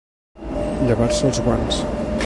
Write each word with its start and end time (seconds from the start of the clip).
Llevar-se 0.87 1.23
els 1.31 1.43
guants. 1.49 1.85